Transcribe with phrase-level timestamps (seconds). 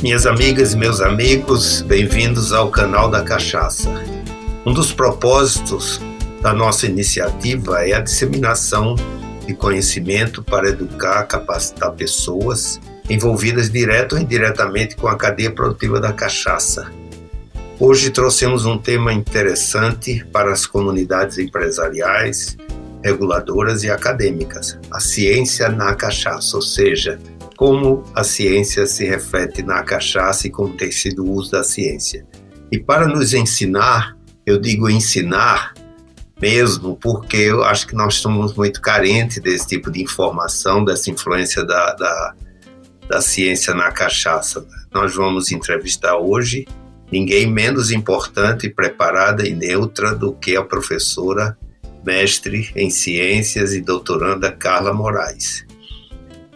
[0.00, 3.90] Minhas amigas e meus amigos, bem-vindos ao canal da Cachaça.
[4.64, 6.00] Um dos propósitos
[6.40, 8.94] da nossa iniciativa é a disseminação
[9.44, 12.80] de conhecimento para educar, capacitar pessoas
[13.10, 16.92] envolvidas direto ou indiretamente com a cadeia produtiva da cachaça.
[17.80, 22.56] Hoje trouxemos um tema interessante para as comunidades empresariais,
[23.02, 27.18] reguladoras e acadêmicas: a ciência na cachaça, ou seja,
[27.58, 32.24] como a ciência se reflete na cachaça e como tem sido o uso da ciência.
[32.70, 34.16] E para nos ensinar,
[34.46, 35.74] eu digo ensinar
[36.40, 41.64] mesmo, porque eu acho que nós estamos muito carentes desse tipo de informação, dessa influência
[41.64, 42.34] da, da,
[43.08, 44.64] da ciência na cachaça.
[44.94, 46.64] Nós vamos entrevistar hoje
[47.10, 51.58] ninguém menos importante, preparada e neutra do que a professora
[52.06, 55.66] mestre em ciências e doutoranda Carla Moraes.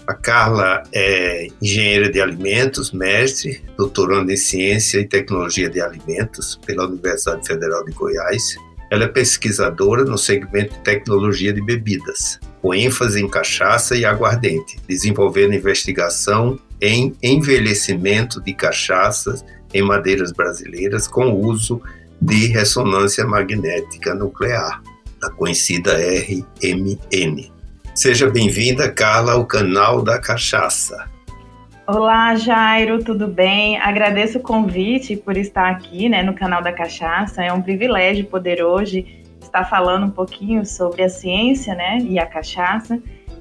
[0.06, 6.86] A Carla é engenheira de alimentos, mestre, doutoranda em ciência e tecnologia de alimentos pela
[6.86, 8.56] Universidade Federal de Goiás.
[8.90, 14.76] Ela é pesquisadora no segmento de tecnologia de bebidas, com ênfase em cachaça e aguardente,
[14.88, 21.80] desenvolvendo investigação em envelhecimento de cachaças em madeiras brasileiras com uso
[22.20, 24.82] de ressonância magnética nuclear,
[25.22, 27.52] a conhecida RMN.
[27.94, 31.10] Seja bem-vinda, Carla, ao canal da Cachaça.
[31.86, 33.78] Olá, Jairo, tudo bem?
[33.78, 37.44] Agradeço o convite por estar aqui né, no canal da Cachaça.
[37.44, 42.24] É um privilégio poder hoje estar falando um pouquinho sobre a ciência né, e a
[42.24, 42.98] cachaça.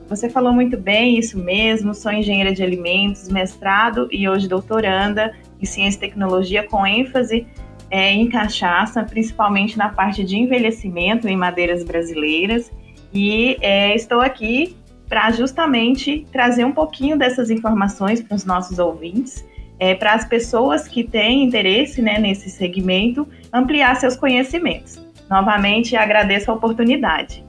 [0.09, 1.93] Você falou muito bem, isso mesmo.
[1.93, 7.47] Sou engenheira de alimentos, mestrado e hoje doutoranda em ciência e tecnologia, com ênfase
[7.89, 12.69] é, em cachaça, principalmente na parte de envelhecimento em madeiras brasileiras.
[13.13, 14.75] E é, estou aqui
[15.09, 19.45] para justamente trazer um pouquinho dessas informações para os nossos ouvintes,
[19.77, 24.99] é, para as pessoas que têm interesse né, nesse segmento ampliar seus conhecimentos.
[25.29, 27.43] Novamente, agradeço a oportunidade.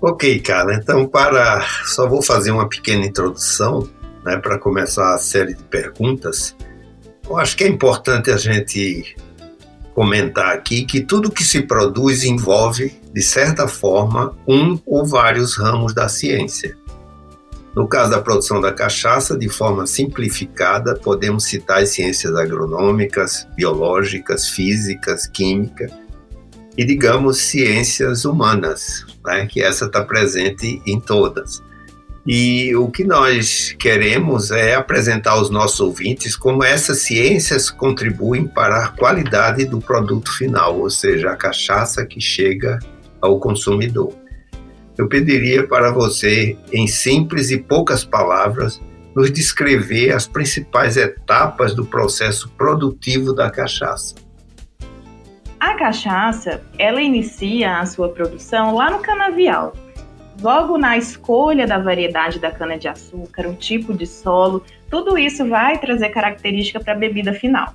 [0.00, 0.74] Ok, cara.
[0.74, 3.88] Então, para só vou fazer uma pequena introdução,
[4.24, 6.56] né, para começar a série de perguntas.
[7.28, 9.16] Eu acho que é importante a gente
[9.94, 15.94] comentar aqui que tudo que se produz envolve, de certa forma, um ou vários ramos
[15.94, 16.76] da ciência.
[17.74, 24.48] No caso da produção da cachaça, de forma simplificada, podemos citar as ciências agronômicas, biológicas,
[24.48, 25.86] físicas, química
[26.76, 31.62] e, digamos, ciências humanas, né, que essa está presente em todas.
[32.26, 38.84] E o que nós queremos é apresentar aos nossos ouvintes como essas ciências contribuem para
[38.84, 42.78] a qualidade do produto final, ou seja, a cachaça que chega
[43.20, 44.14] ao consumidor.
[44.96, 48.80] Eu pediria para você, em simples e poucas palavras,
[49.14, 54.14] nos descrever as principais etapas do processo produtivo da cachaça.
[55.60, 59.74] A cachaça, ela inicia a sua produção lá no canavial,
[60.40, 66.10] logo na escolha da variedade da cana-de-açúcar, o tipo de solo, tudo isso vai trazer
[66.10, 67.74] característica para a bebida final.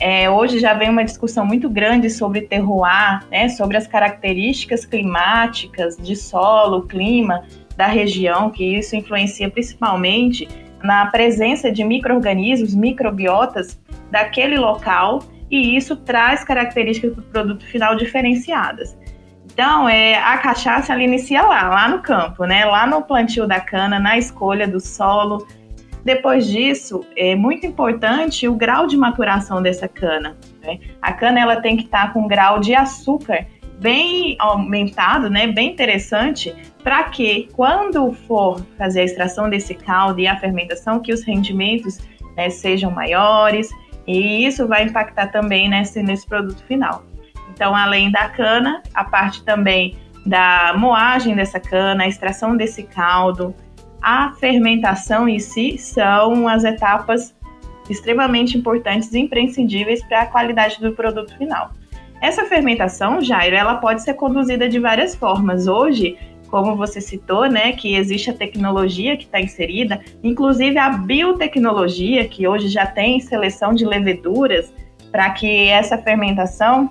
[0.00, 5.96] É, hoje já vem uma discussão muito grande sobre terroir, né, sobre as características climáticas
[5.96, 7.44] de solo, clima
[7.76, 10.48] da região, que isso influencia principalmente
[10.82, 13.80] na presença de micro-organismos, microbiotas
[14.10, 18.96] daquele local, e isso traz características do produto final diferenciadas.
[19.52, 22.64] Então, é, a cachaça ela inicia lá, lá no campo, né?
[22.64, 25.46] Lá no plantio da cana, na escolha do solo.
[26.02, 30.36] Depois disso, é muito importante o grau de maturação dessa cana.
[30.62, 30.80] Né?
[31.00, 33.46] A cana ela tem que estar tá com um grau de açúcar
[33.78, 35.46] bem aumentado, né?
[35.46, 41.12] Bem interessante, para que quando for fazer a extração desse caldo e a fermentação, que
[41.12, 41.98] os rendimentos
[42.36, 43.68] né, sejam maiores.
[44.06, 47.04] E isso vai impactar também nesse, nesse produto final.
[47.54, 53.54] Então, além da cana, a parte também da moagem dessa cana, a extração desse caldo,
[54.00, 57.34] a fermentação em si são as etapas
[57.90, 61.72] extremamente importantes e imprescindíveis para a qualidade do produto final.
[62.20, 65.66] Essa fermentação, Jairo, ela pode ser conduzida de várias formas.
[65.66, 66.16] Hoje,
[66.48, 72.46] como você citou, né, que existe a tecnologia que está inserida, inclusive a biotecnologia, que
[72.46, 74.72] hoje já tem seleção de leveduras
[75.10, 76.88] para que essa fermentação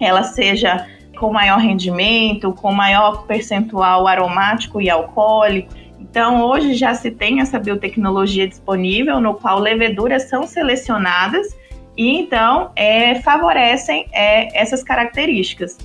[0.00, 0.86] ela seja
[1.18, 5.74] com maior rendimento, com maior percentual aromático e alcoólico.
[5.98, 11.56] Então, hoje já se tem essa biotecnologia disponível, no qual leveduras são selecionadas
[11.96, 15.76] e então é, favorecem é, essas características.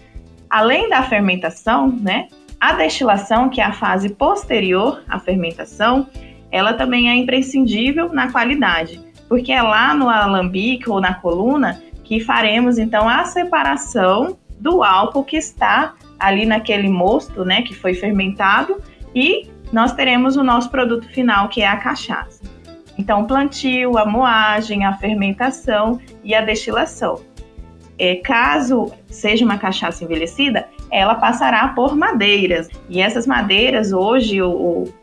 [0.50, 2.28] Além da fermentação, né,
[2.60, 6.08] a destilação, que é a fase posterior à fermentação,
[6.52, 12.20] ela também é imprescindível na qualidade, porque é lá no alambique ou na coluna que
[12.20, 18.82] faremos então a separação do álcool que está ali naquele mosto, né, que foi fermentado,
[19.14, 22.42] e nós teremos o nosso produto final, que é a cachaça.
[22.98, 27.20] Então, plantio, a moagem, a fermentação e a destilação.
[27.98, 32.70] É, caso seja uma cachaça envelhecida, ela passará por madeiras.
[32.88, 34.94] E essas madeiras, hoje, o, o,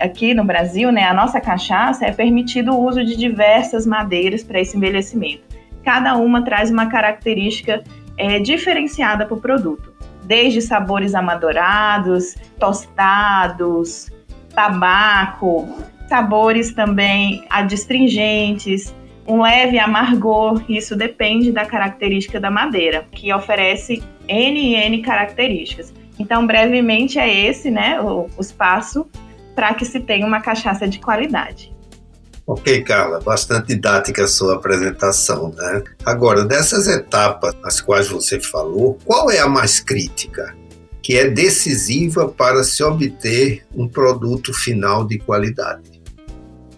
[0.00, 4.60] aqui no Brasil, né, a nossa cachaça é permitido o uso de diversas madeiras para
[4.60, 5.55] esse envelhecimento.
[5.86, 7.84] Cada uma traz uma característica
[8.18, 9.94] é, diferenciada para o produto
[10.24, 14.10] desde sabores amadorados, tostados,
[14.52, 15.68] tabaco,
[16.08, 18.92] sabores também adstringentes,
[19.28, 25.94] um leve amargor, isso depende da característica da madeira, que oferece N N características.
[26.18, 29.06] Então, brevemente, é esse né, o, o espaço
[29.54, 31.75] para que se tenha uma cachaça de qualidade.
[32.46, 35.82] Ok, Carla, bastante didática a sua apresentação, né?
[36.04, 40.54] Agora, dessas etapas as quais você falou, qual é a mais crítica,
[41.02, 46.00] que é decisiva para se obter um produto final de qualidade?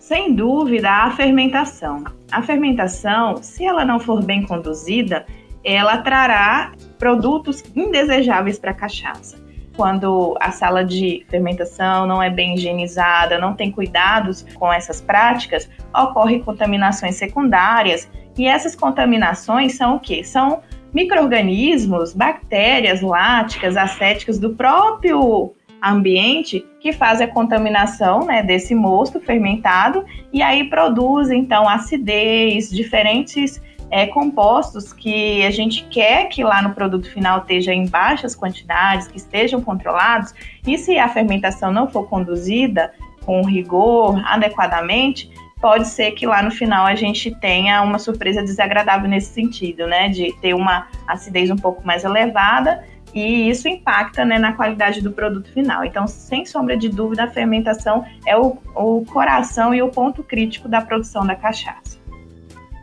[0.01, 2.03] Sem dúvida, a fermentação.
[2.33, 5.27] A fermentação, se ela não for bem conduzida,
[5.63, 9.48] ela trará produtos indesejáveis para a cachaça
[9.79, 15.71] quando a sala de fermentação não é bem higienizada, não tem cuidados com essas práticas,
[15.97, 18.11] ocorrem contaminações secundárias.
[18.37, 20.25] E essas contaminações são o quê?
[20.25, 29.21] São micro-organismos, bactérias láticas, acéticas do próprio ambiente que fazem a contaminação né, desse mosto
[29.21, 36.63] fermentado e aí produz então acidez, diferentes é, compostos que a gente quer que lá
[36.63, 40.35] no produto final esteja em baixas quantidades, que estejam controlados,
[40.67, 42.93] e se a fermentação não for conduzida
[43.25, 45.31] com rigor, adequadamente,
[45.61, 50.09] pode ser que lá no final a gente tenha uma surpresa desagradável nesse sentido, né?
[50.09, 52.85] De ter uma acidez um pouco mais elevada
[53.15, 55.85] e isso impacta né, na qualidade do produto final.
[55.85, 60.69] Então, sem sombra de dúvida, a fermentação é o, o coração e o ponto crítico
[60.69, 61.98] da produção da cachaça.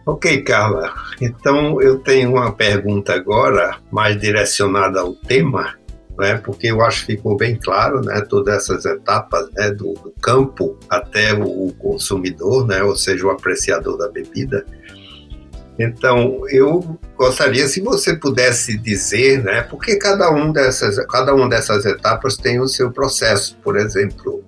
[0.06, 0.94] Ok, Carla.
[1.20, 5.74] Então eu tenho uma pergunta agora, mais direcionada ao tema,
[6.18, 10.14] né, porque eu acho que ficou bem claro né, todas essas etapas né, do, do
[10.22, 14.64] campo até o, consumidor, né, ou seja, o apreciador da bebida.
[15.78, 21.84] Então, eu gostaria se você pudesse dizer, né, porque cada um dessas, cada uma dessas
[21.84, 23.58] etapas tem o seu processo.
[23.62, 24.44] Por exemplo,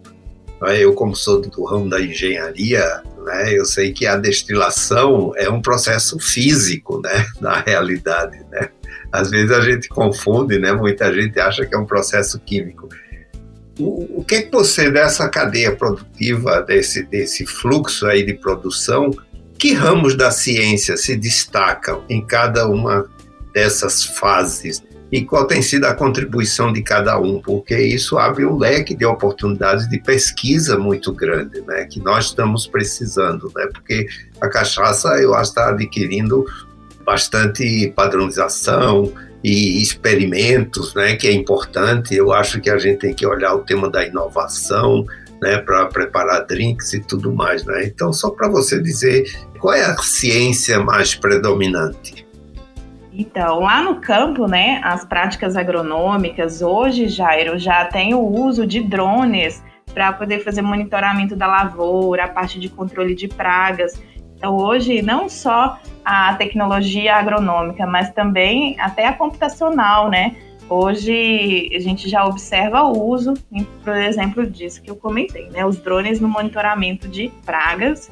[0.62, 3.53] né, eu como sou do ramo da engenharia, né?
[3.53, 7.25] Eu sei que a destilação é um processo físico, né?
[7.39, 8.69] Na realidade, né?
[9.12, 10.71] Às vezes a gente confunde, né?
[10.71, 12.89] Muita gente acha que é um processo químico.
[13.79, 19.12] O, o que, que você, dessa cadeia produtiva, desse, desse fluxo aí de produção,
[19.57, 23.09] que ramos da ciência se destacam em cada uma
[23.53, 28.57] dessas fases e qual tem sido a contribuição de cada um, porque isso abre um
[28.57, 34.07] leque de oportunidades de pesquisa muito grande, né, que nós estamos precisando, né, porque
[34.42, 36.45] a cachaça eu acho está adquirindo
[37.06, 42.13] bastante padronização e experimentos, né, que é importante.
[42.13, 45.05] Eu acho que a gente tem que olhar o tema da inovação,
[45.41, 47.86] né, para preparar drinks e tudo mais, né.
[47.86, 49.24] Então, só para você dizer
[49.60, 52.26] qual é a ciência mais predominante.
[53.19, 58.79] Então, lá no campo, né, as práticas agronômicas, hoje, Jairo, já tem o uso de
[58.79, 64.00] drones para poder fazer monitoramento da lavoura, a parte de controle de pragas.
[64.36, 70.36] Então, hoje, não só a tecnologia agronômica, mas também até a computacional, né?
[70.69, 73.33] Hoje, a gente já observa o uso,
[73.83, 75.65] por exemplo, disso que eu comentei, né?
[75.65, 78.12] Os drones no monitoramento de pragas.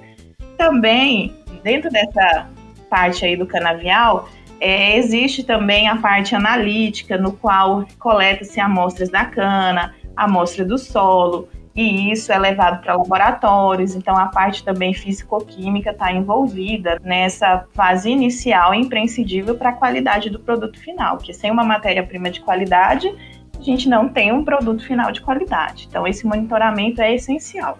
[0.57, 2.49] Também, dentro dessa
[2.89, 4.27] parte aí do canavial,
[4.65, 11.47] é, existe também a parte analítica, no qual coleta-se amostras da cana, amostra do solo,
[11.75, 13.93] e isso é levado para laboratórios.
[13.93, 20.39] Então, a parte também físico-química está envolvida nessa fase inicial imprescindível para a qualidade do
[20.39, 23.07] produto final, porque sem uma matéria-prima de qualidade,
[23.55, 25.85] a gente não tem um produto final de qualidade.
[25.87, 27.77] Então, esse monitoramento é essencial.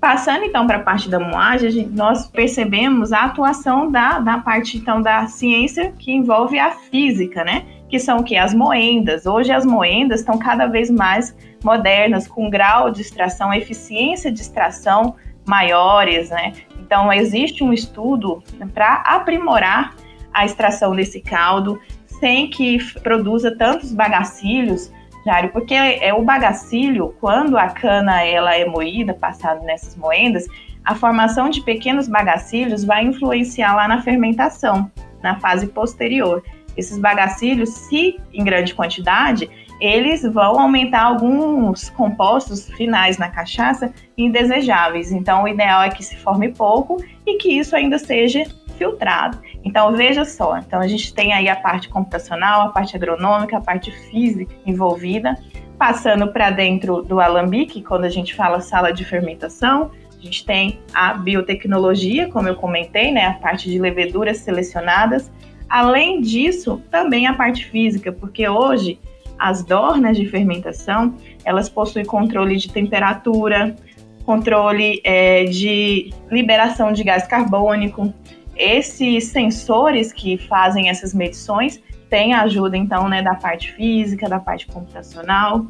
[0.00, 5.02] Passando então para a parte da moagem, nós percebemos a atuação da, da parte então
[5.02, 7.64] da ciência que envolve a física, né?
[7.88, 8.36] Que são o que?
[8.36, 9.26] As moendas.
[9.26, 15.16] Hoje as moendas estão cada vez mais modernas, com grau de extração, eficiência de extração
[15.44, 16.52] maiores, né?
[16.78, 18.40] Então existe um estudo
[18.72, 19.96] para aprimorar
[20.32, 21.80] a extração desse caldo
[22.20, 24.92] sem que produza tantos bagacilhos
[25.24, 30.46] Jário, porque é o bagacílio, quando a cana ela é moída, passada nessas moendas,
[30.84, 34.90] a formação de pequenos bagacílios vai influenciar lá na fermentação,
[35.22, 36.42] na fase posterior.
[36.76, 45.12] Esses bagacílios, se em grande quantidade, eles vão aumentar alguns compostos finais na cachaça indesejáveis.
[45.12, 48.44] Então, o ideal é que se forme pouco e que isso ainda seja
[48.78, 49.38] filtrado.
[49.64, 53.60] Então, veja só, então a gente tem aí a parte computacional, a parte agronômica, a
[53.60, 55.36] parte física envolvida,
[55.76, 60.80] passando para dentro do alambique, quando a gente fala sala de fermentação, a gente tem
[60.92, 65.30] a biotecnologia, como eu comentei, né, a parte de leveduras selecionadas.
[65.68, 68.98] Além disso, também a parte física, porque hoje
[69.38, 73.76] as dornas de fermentação, elas possuem controle de temperatura,
[74.24, 78.12] controle é, de liberação de gás carbônico,
[78.58, 84.66] esses sensores que fazem essas medições têm ajuda, então, né, da parte física, da parte
[84.66, 85.66] computacional.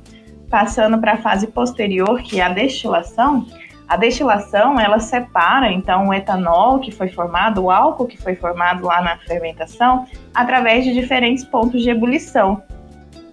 [0.48, 3.46] Passando para a fase posterior, que é a destilação,
[3.88, 8.84] a destilação, ela separa, então, o etanol que foi formado, o álcool que foi formado
[8.84, 12.62] lá na fermentação, através de diferentes pontos de ebulição.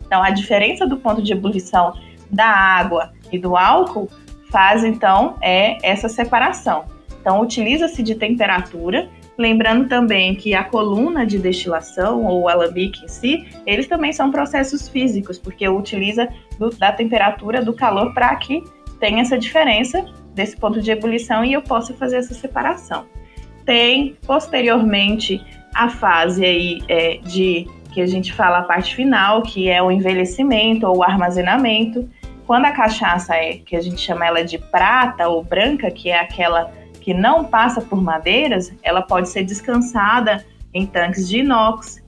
[0.06, 1.94] Então, a diferença do ponto de ebulição
[2.32, 4.10] da água e do álcool
[4.50, 6.86] faz, então, é essa separação.
[7.20, 13.08] Então, utiliza-se de temperatura Lembrando também que a coluna de destilação ou o alambique em
[13.08, 18.64] si, eles também são processos físicos, porque utiliza do, da temperatura, do calor, para que
[19.00, 23.06] tenha essa diferença desse ponto de ebulição e eu possa fazer essa separação.
[23.66, 29.70] Tem posteriormente a fase aí é, de que a gente fala a parte final, que
[29.70, 32.08] é o envelhecimento ou o armazenamento.
[32.46, 36.20] Quando a cachaça é, que a gente chama ela de prata ou branca, que é
[36.20, 36.72] aquela
[37.06, 40.44] que não passa por madeiras, ela pode ser descansada
[40.74, 42.04] em tanques de inox.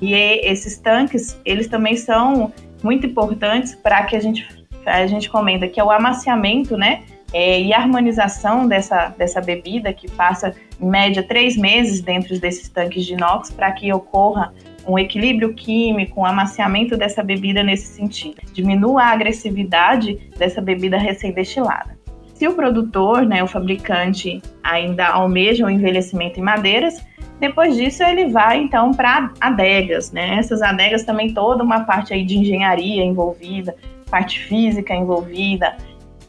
[0.00, 2.50] E esses tanques, eles também são
[2.82, 4.48] muito importantes para que a gente,
[4.86, 7.02] a gente comenta que é o amaciamento, né?
[7.30, 13.04] É, e harmonização dessa, dessa bebida, que passa em média três meses dentro desses tanques
[13.04, 14.54] de inox, para que ocorra
[14.88, 18.36] um equilíbrio químico, um amaciamento dessa bebida nesse sentido.
[18.54, 22.00] Diminua a agressividade dessa bebida recém-destilada.
[22.42, 27.00] Se o produtor, né, o fabricante, ainda almeja o envelhecimento em madeiras,
[27.38, 30.38] depois disso ele vai então para adegas, né?
[30.40, 33.76] Essas adegas também toda uma parte aí de engenharia envolvida,
[34.10, 35.76] parte física envolvida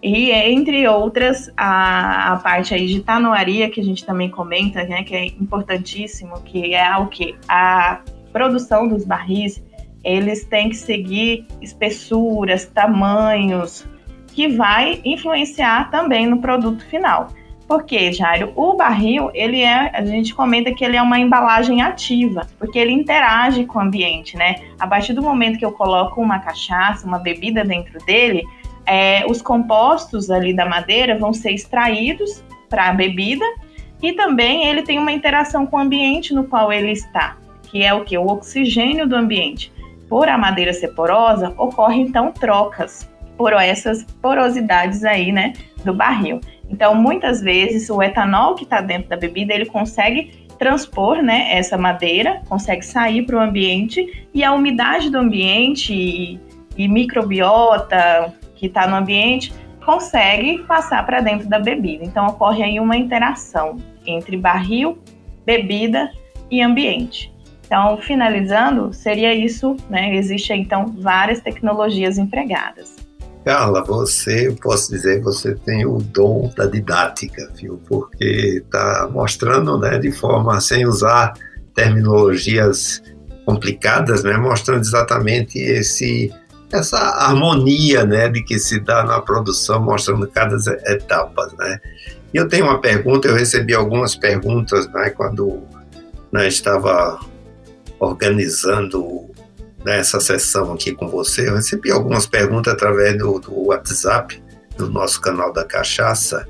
[0.03, 5.01] e entre outras a, a parte aí de tanoaria que a gente também comenta, né,
[5.01, 8.01] que é importantíssimo, que é o que a
[8.31, 9.63] produção dos barris
[10.03, 13.87] eles têm que seguir espessuras, tamanhos,
[14.33, 17.29] que vai influenciar também no produto final.
[17.67, 22.45] Porque, Jairo, o barril, ele é, a gente comenta que ele é uma embalagem ativa,
[22.59, 24.55] porque ele interage com o ambiente, né?
[24.77, 28.43] A partir do momento que eu coloco uma cachaça, uma bebida dentro dele,
[28.85, 33.45] é, os compostos ali da madeira vão ser extraídos para a bebida
[34.01, 37.37] e também ele tem uma interação com o ambiente no qual ele está,
[37.71, 38.17] que é o que?
[38.17, 39.71] O oxigênio do ambiente.
[40.09, 46.39] Por a madeira ser porosa, ocorre então trocas por essas porosidades aí, né, do barril.
[46.69, 51.77] Então, muitas vezes o etanol que está dentro da bebida ele consegue transpor, né, essa
[51.77, 56.39] madeira, consegue sair para o ambiente e a umidade do ambiente e,
[56.77, 59.53] e microbiota que está no ambiente
[59.85, 62.05] consegue passar para dentro da bebida.
[62.05, 64.97] Então, ocorre aí uma interação entre barril,
[65.45, 66.09] bebida
[66.49, 67.33] e ambiente.
[67.65, 70.15] Então, finalizando, seria isso, né?
[70.15, 72.95] Existem então várias tecnologias empregadas.
[73.43, 77.81] Carla, você, posso dizer, você tem o dom da didática, viu?
[77.87, 81.33] Porque está mostrando, né, de forma sem usar
[81.75, 83.01] terminologias
[83.45, 86.33] complicadas, né, mostrando exatamente esse
[86.71, 90.57] essa harmonia, né, de que se dá na produção, mostrando cada
[90.87, 91.79] etapa, né.
[92.33, 95.61] E eu tenho uma pergunta, eu recebi algumas perguntas, né, quando
[96.31, 97.19] né, estava
[97.99, 99.29] organizando
[99.83, 104.41] nessa sessão aqui com você, eu recebi algumas perguntas através do, do WhatsApp,
[104.77, 106.47] do nosso canal da Cachaça,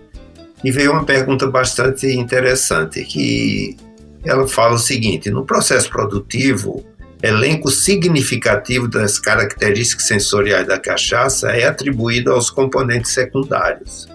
[0.63, 3.75] e veio uma pergunta bastante interessante, que
[4.23, 6.85] ela fala o seguinte, no processo produtivo,
[7.21, 14.07] elenco significativo das características sensoriais da cachaça é atribuído aos componentes secundários,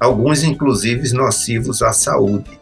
[0.00, 2.61] alguns inclusive nocivos à saúde.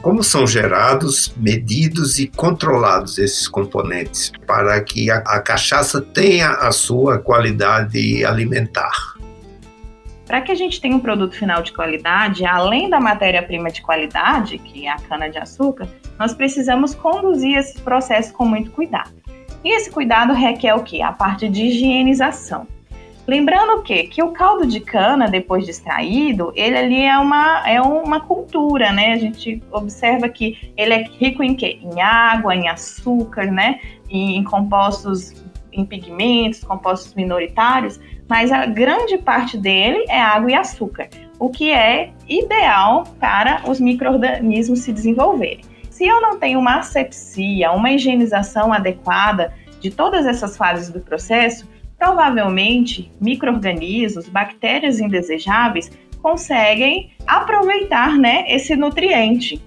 [0.00, 6.70] Como são gerados, medidos e controlados esses componentes para que a, a cachaça tenha a
[6.70, 8.92] sua qualidade alimentar?
[10.24, 14.58] Para que a gente tenha um produto final de qualidade, além da matéria-prima de qualidade,
[14.58, 15.88] que é a cana-de-açúcar,
[16.18, 19.10] nós precisamos conduzir esse processo com muito cuidado.
[19.64, 21.02] E esse cuidado requer o quê?
[21.02, 22.68] A parte de higienização.
[23.28, 27.78] Lembrando que, que o caldo de cana, depois de extraído, ele ali é uma, é
[27.78, 29.12] uma cultura, né?
[29.12, 31.78] A gente observa que ele é rico em quê?
[31.82, 33.80] Em água, em açúcar, né?
[34.08, 35.34] Em compostos,
[35.70, 41.70] em pigmentos, compostos minoritários, mas a grande parte dele é água e açúcar, o que
[41.70, 45.60] é ideal para os micro-organismos se desenvolverem.
[45.90, 51.68] Se eu não tenho uma asepsia, uma higienização adequada de todas essas fases do processo,
[51.98, 55.90] provavelmente micro-organismos, bactérias indesejáveis,
[56.22, 59.62] conseguem aproveitar né, esse nutriente.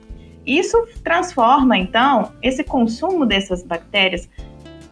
[0.45, 4.29] Isso transforma, então, esse consumo dessas bactérias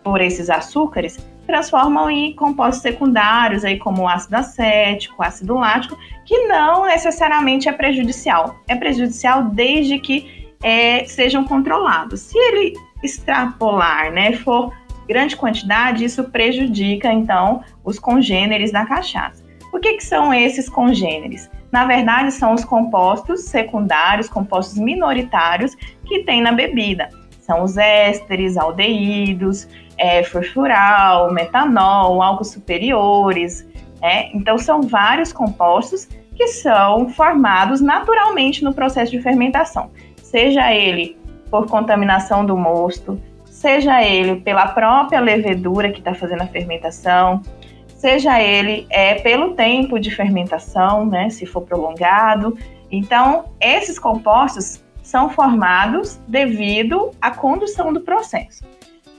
[0.03, 6.85] por esses açúcares, transformam em compostos secundários, aí como ácido acético, ácido lático, que não
[6.85, 8.55] necessariamente é prejudicial.
[8.67, 12.21] É prejudicial desde que é, sejam controlados.
[12.21, 14.71] Se ele extrapolar, né, for
[15.09, 19.43] grande quantidade, isso prejudica, então, os congêneres da cachaça.
[19.73, 21.49] O que, que são esses congêneres?
[21.71, 25.75] Na verdade, são os compostos secundários, compostos minoritários
[26.05, 27.09] que tem na bebida.
[27.41, 33.67] São os ésteres, aldeídos, é, furfural, metanol, álcools superiores.
[34.03, 34.35] É?
[34.35, 41.17] Então, são vários compostos que são formados naturalmente no processo de fermentação, seja ele
[41.49, 43.19] por contaminação do mosto,
[43.59, 47.41] seja ele pela própria levedura que está fazendo a fermentação,
[47.89, 52.57] seja ele é, pelo tempo de fermentação, né, se for prolongado.
[52.89, 58.63] Então, esses compostos são formados devido à condução do processo.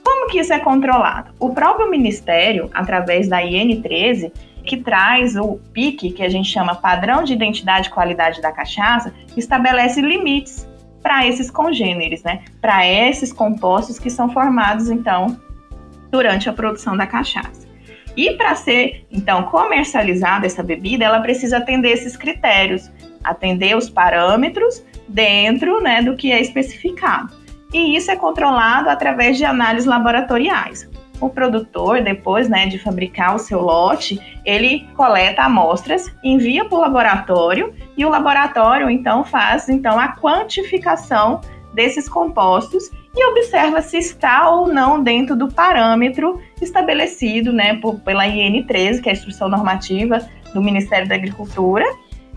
[0.03, 1.31] Como que isso é controlado?
[1.39, 4.31] O próprio Ministério, através da IN13,
[4.65, 9.13] que traz o PIC, que a gente chama Padrão de Identidade e Qualidade da Cachaça,
[9.37, 10.67] estabelece limites
[11.01, 12.43] para esses congêneres, né?
[12.61, 15.39] Para esses compostos que são formados então
[16.11, 17.67] durante a produção da cachaça.
[18.15, 22.91] E para ser então comercializada essa bebida, ela precisa atender esses critérios,
[23.23, 27.33] atender os parâmetros dentro, né, do que é especificado.
[27.73, 30.89] E isso é controlado através de análises laboratoriais
[31.21, 36.81] o produtor, depois né, de fabricar o seu lote, ele coleta amostras, envia para o
[36.81, 41.39] laboratório e o laboratório então faz então a quantificação
[41.73, 48.25] desses compostos e observa se está ou não dentro do parâmetro estabelecido né, por, pela
[48.25, 50.19] IN13, que é a Instrução Normativa
[50.53, 51.85] do Ministério da Agricultura.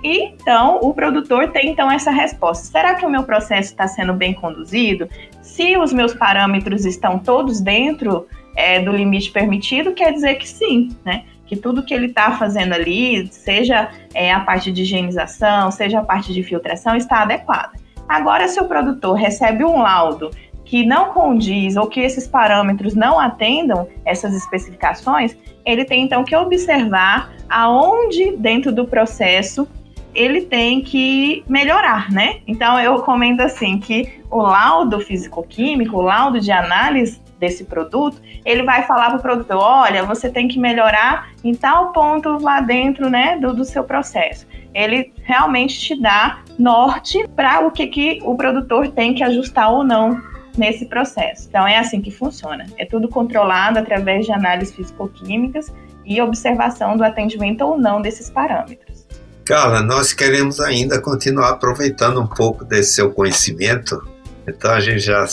[0.02, 4.12] E então o produtor tem então essa resposta: será que o meu processo está sendo
[4.12, 5.08] bem conduzido?
[5.40, 10.90] Se os meus parâmetros estão todos dentro é, do limite permitido, quer dizer que sim,
[11.04, 11.24] né?
[11.46, 16.04] Que tudo que ele está fazendo ali, seja é, a parte de higienização, seja a
[16.04, 17.72] parte de filtração, está adequada.
[18.08, 20.30] Agora, se o produtor recebe um laudo
[20.64, 26.34] que não condiz ou que esses parâmetros não atendam essas especificações, ele tem então que
[26.34, 29.68] observar aonde dentro do processo
[30.14, 32.36] ele tem que melhorar, né?
[32.46, 38.62] Então eu comento assim que o laudo físico-químico, o laudo de análise desse produto, ele
[38.62, 43.10] vai falar para o produtor, olha, você tem que melhorar em tal ponto lá dentro,
[43.10, 44.46] né, do, do seu processo.
[44.74, 49.84] Ele realmente te dá norte para o que, que o produtor tem que ajustar ou
[49.84, 50.20] não
[50.56, 51.46] nesse processo.
[51.48, 52.66] Então é assim que funciona.
[52.78, 55.72] É tudo controlado através de análises físico-químicas
[56.04, 59.06] e observação do atendimento ou não desses parâmetros.
[59.44, 64.02] Carla, nós queremos ainda continuar aproveitando um pouco desse seu conhecimento.
[64.46, 65.26] Então a gente já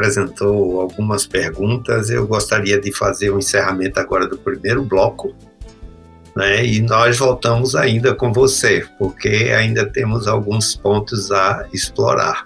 [0.00, 2.08] apresentou algumas perguntas.
[2.08, 5.34] Eu gostaria de fazer o um encerramento agora do primeiro bloco.
[6.34, 6.64] Né?
[6.64, 12.44] E nós voltamos ainda com você, porque ainda temos alguns pontos a explorar.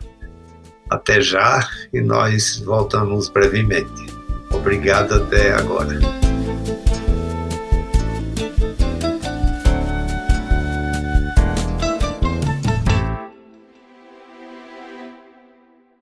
[0.90, 4.06] Até já e nós voltamos brevemente.
[4.50, 6.33] Obrigado até agora.